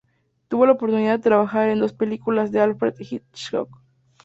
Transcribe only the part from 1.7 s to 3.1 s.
dos películas de Alfred